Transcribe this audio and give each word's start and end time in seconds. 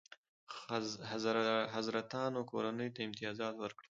حضرتانو 1.73 2.39
کورنۍ 2.51 2.89
ته 2.95 2.99
امتیازات 3.07 3.55
ورکړل. 3.59 3.89